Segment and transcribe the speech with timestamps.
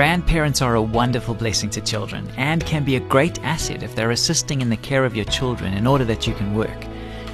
[0.00, 4.12] Grandparents are a wonderful blessing to children and can be a great asset if they're
[4.12, 6.86] assisting in the care of your children in order that you can work.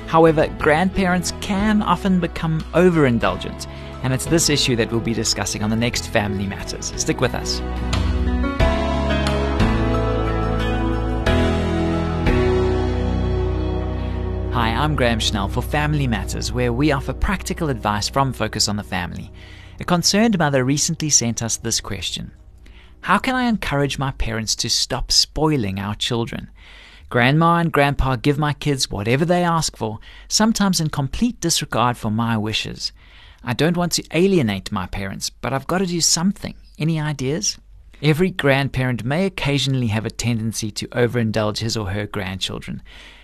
[0.08, 3.68] However, grandparents can often become overindulgent,
[4.02, 6.92] and it's this issue that we'll be discussing on the next Family Matters.
[6.96, 7.60] Stick with us.
[14.52, 18.74] Hi, I'm Graham Schnell for Family Matters, where we offer practical advice from Focus on
[18.74, 19.30] the Family.
[19.78, 22.32] A concerned mother recently sent us this question
[23.06, 26.50] How can I encourage my parents to stop spoiling our children?
[27.08, 32.10] Grandma and grandpa give my kids whatever they ask for, sometimes in complete disregard for
[32.10, 32.90] my wishes.
[33.44, 36.56] I don't want to alienate my parents, but I've got to do something.
[36.80, 37.58] Any ideas?
[38.02, 42.82] Every grandparent may occasionally have a tendency to overindulge his or her grandchildren.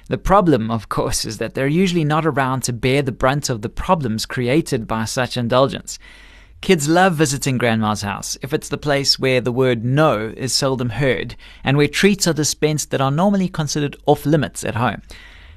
[0.08, 3.62] The problem, of course, is that they're usually not around to bear the brunt of
[3.62, 5.98] the problems created by such indulgence.
[6.62, 10.90] Kids love visiting grandma's house if it's the place where the word no is seldom
[10.90, 15.02] heard and where treats are dispensed that are normally considered off limits at home.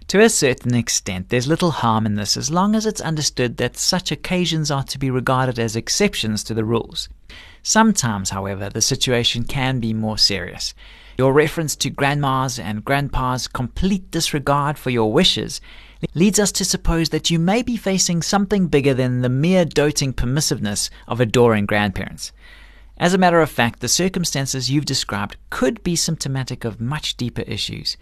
[0.10, 3.76] To a certain extent, there's little harm in this as long as it's understood that
[3.76, 7.10] such occasions are to be regarded as exceptions to the rules.
[7.64, 10.76] Sometimes, however, the situation can be more serious.
[11.18, 15.60] Your reference to grandma's and grandpa's complete disregard for your wishes
[16.14, 20.14] leads us to suppose that you may be facing something bigger than the mere doting
[20.14, 22.32] permissiveness of adoring grandparents.
[22.98, 27.42] As a matter of fact, the circumstances you've described could be symptomatic of much deeper
[27.42, 27.98] issues.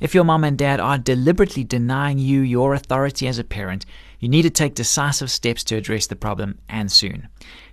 [0.00, 3.84] If your mom and dad are deliberately denying you your authority as a parent,
[4.20, 7.28] you need to take decisive steps to address the problem and soon.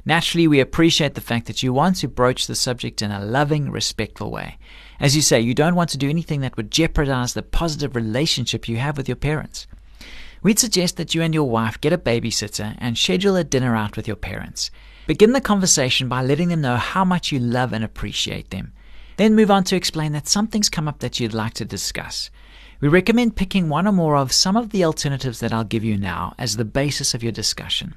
[0.05, 3.69] Naturally, we appreciate the fact that you want to broach the subject in a loving,
[3.69, 4.57] respectful way.
[4.99, 8.67] As you say, you don't want to do anything that would jeopardize the positive relationship
[8.67, 9.67] you have with your parents.
[10.41, 13.97] We'd suggest that you and your wife get a babysitter and schedule a dinner out
[13.97, 14.69] with your parents.
[15.07, 18.73] Begin the conversation by letting them know how much you love and appreciate them.
[19.17, 22.29] Then move on to explain that something's come up that you'd like to discuss.
[22.81, 25.97] We recommend picking one or more of some of the alternatives that I'll give you
[25.97, 27.95] now as the basis of your discussion.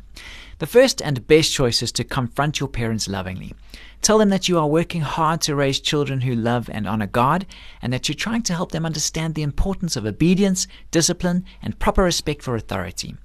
[0.60, 3.54] The first and best choice is to confront your parents lovingly.
[4.00, 7.46] Tell them that you are working hard to raise children who love and honor God,
[7.82, 12.02] and that you're trying to help them understand the importance of obedience, discipline, and proper
[12.04, 13.16] respect for authority.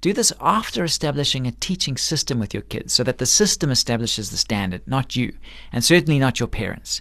[0.00, 4.30] Do this after establishing a teaching system with your kids so that the system establishes
[4.30, 5.34] the standard, not you,
[5.72, 7.00] and certainly not your parents.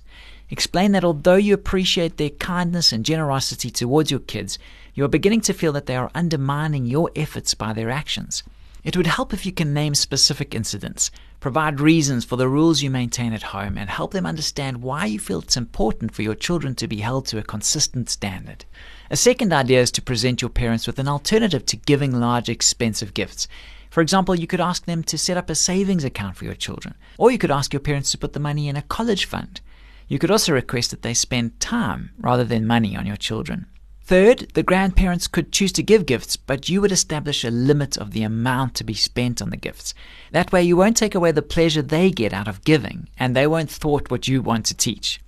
[0.53, 4.59] Explain that although you appreciate their kindness and generosity towards your kids,
[4.93, 8.43] you are beginning to feel that they are undermining your efforts by their actions.
[8.83, 11.09] It would help if you can name specific incidents,
[11.39, 15.17] provide reasons for the rules you maintain at home, and help them understand why you
[15.17, 18.63] feel it's important for your children to be held to a consistent standard.
[19.09, 23.15] A second idea is to present your parents with an alternative to giving large, expensive
[23.15, 23.47] gifts.
[23.89, 26.93] For example, you could ask them to set up a savings account for your children,
[27.17, 29.59] or you could ask your parents to put the money in a college fund.
[30.07, 33.65] You could also request that they spend time rather than money on your children.
[34.05, 38.11] Third, the grandparents could choose to give gifts, but you would establish a limit of
[38.11, 39.93] the amount to be spent on the gifts.
[40.31, 43.47] That way, you won't take away the pleasure they get out of giving, and they
[43.47, 45.21] won't thwart what you want to teach.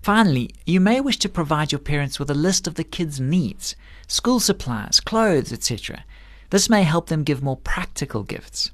[0.00, 3.74] Finally, you may wish to provide your parents with a list of the kids' needs
[4.06, 6.04] school supplies, clothes, etc.
[6.50, 8.70] This may help them give more practical gifts.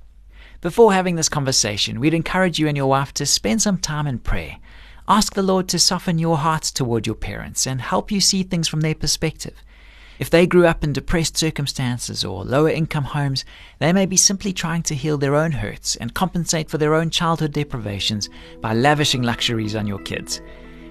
[0.61, 4.19] Before having this conversation, we'd encourage you and your wife to spend some time in
[4.19, 4.59] prayer.
[5.09, 8.67] Ask the Lord to soften your hearts toward your parents and help you see things
[8.67, 9.55] from their perspective.
[10.19, 13.45] If they grew up in depressed circumstances or lower income homes,
[13.79, 17.11] they may be simply trying to heal their own hurts and compensate for their own
[17.11, 18.29] childhood deprivations
[18.61, 20.41] by lavishing luxuries on your kids.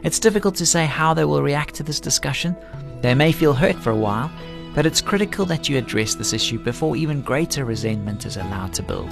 [0.02, 2.56] It's difficult to say how they will react to this discussion.
[3.02, 4.32] They may feel hurt for a while,
[4.74, 8.84] but it's critical that you address this issue before even greater resentment is allowed to
[8.84, 9.12] build.